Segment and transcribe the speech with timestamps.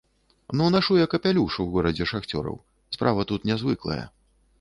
[0.59, 2.57] Ну нашу я капялюш у горадзе шахцёраў,
[2.97, 4.01] справа тут нязвыклая.